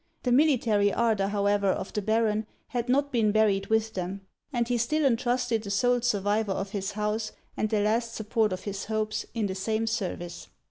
The 0.23 0.31
military 0.31 0.91
ardour 0.91 1.27
however 1.27 1.67
of 1.67 1.93
the 1.93 2.01
Baron 2.01 2.47
had 2.69 2.89
not 2.89 3.11
been 3.11 3.31
buried 3.31 3.67
with 3.67 3.93
them; 3.93 4.21
and 4.51 4.67
he 4.67 4.79
still 4.79 5.05
entrusted 5.05 5.61
the 5.61 5.69
sole 5.69 6.01
survivor 6.01 6.53
of 6.53 6.71
his 6.71 6.93
house, 6.93 7.33
and 7.55 7.69
the 7.69 7.81
last 7.81 8.15
support 8.15 8.51
of 8.51 8.61
his 8.63 8.85
hopes, 8.85 9.27
in 9.35 9.45
the 9.45 9.53
same 9.53 9.85
service. 9.85 10.47